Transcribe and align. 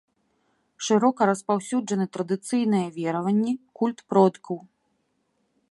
Шырока 0.87 1.21
распаўсюджаны 1.31 2.05
традыцыйныя 2.17 2.87
вераванні, 2.97 3.53
культ 3.81 3.97
продкаў. 4.15 4.57